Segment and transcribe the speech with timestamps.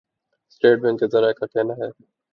[0.51, 1.89] state bank کے ذرائع کا کہناہے